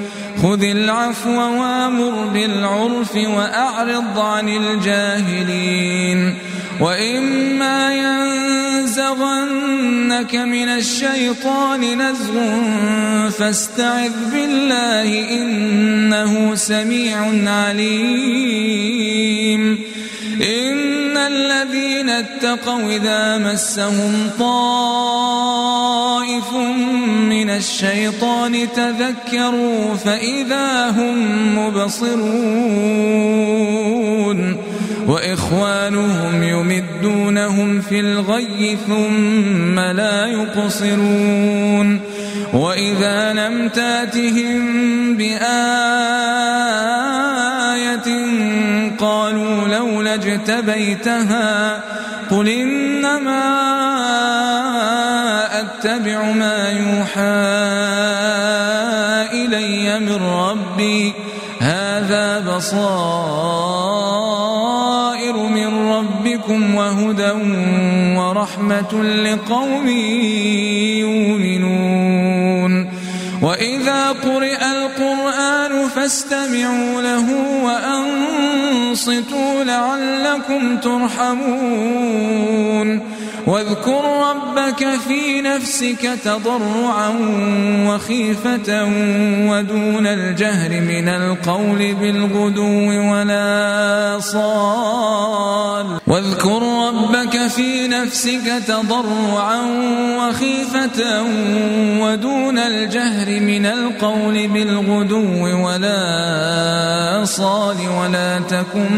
خذ 0.41 0.63
العفو 0.63 1.39
وامر 1.39 2.25
بالعرف 2.33 3.15
وأعرض 3.15 4.19
عن 4.19 4.49
الجاهلين 4.49 6.37
وإما 6.79 7.93
ينزغنك 8.83 9.25
من 10.35 10.67
الشيطان 10.69 12.01
نزغ 12.01 12.59
فاستعذ 13.29 14.31
بالله 14.31 15.29
إنه 15.29 16.55
سميع 16.55 17.17
عليم 17.51 18.81
إن 20.41 20.90
الذين 21.27 22.09
اتقوا 22.09 22.91
إذا 22.91 23.37
مسهم 23.37 24.29
طائف 24.39 25.41
من 27.29 27.49
الشيطان 27.49 28.67
تذكروا 28.75 29.95
فإذا 29.95 30.89
هم 30.89 31.57
مبصرون 31.57 33.01
وإخوانهم 35.07 36.43
يمدونهم 36.43 37.81
في 37.81 37.99
الغي 37.99 38.77
ثم 38.87 39.79
لا 39.79 40.27
يقصرون 40.27 41.99
وإذا 42.53 43.33
لم 43.33 43.69
تاتهم 43.69 45.17
بآية 45.17 46.40
اجتبيتها 50.13 51.83
قل 52.31 52.49
إنما 52.49 53.43
أتبع 55.59 56.31
ما 56.31 56.69
يوحى 56.69 57.21
إلي 59.33 59.99
من 59.99 60.19
ربي. 60.23 61.13
هذا 61.59 62.39
بصائر 62.39 62.91
من 65.37 65.91
ربكم 65.91 66.75
وهدى 66.75 67.31
ورحمة 68.17 69.03
لقوم 69.03 69.87
يؤمنون. 70.97 71.90
فاستمعوا 76.01 77.01
له 77.01 77.27
وأنصتوا 77.63 79.63
لعلكم 79.63 80.77
ترحمون. 80.77 82.21
واذكر 83.47 84.01
ربك 84.29 84.87
في 85.07 85.41
نفسك 85.41 86.09
تضرعا 86.25 87.09
وخيفة 87.87 88.83
ودون 89.49 90.07
الجهر 90.07 90.69
من 90.69 91.09
القول 91.09 91.93
بالغدو 91.93 93.11
ولا 93.11 94.19
صال. 94.19 95.85
واذكر 96.07 96.87
ربك 96.87 97.47
في 97.47 97.87
نفسك 97.87 98.63
تضرعا 98.67 99.61
وخيفة 100.17 101.23
ودون 102.01 102.57
الجهر 102.57 103.39
من 103.39 103.65
القول 103.65 104.47
بالغدو 104.47 105.67
ولا 105.67 107.25
صال. 107.25 107.77
ولا 108.01 108.39
تكن 108.39 108.91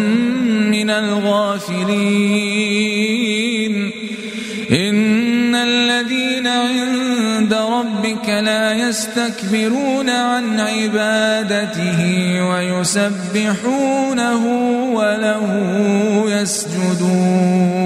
من 0.72 0.90
الغافلين. 0.90 2.24
عند 6.64 7.54
ربك 7.54 8.30
لا 8.30 8.74
يستكبرون 8.74 10.10
عن 10.10 10.60
عبادته 10.60 12.02
ويسبحونه 12.50 14.44
وله 14.94 15.46
يسجدون. 16.42 17.84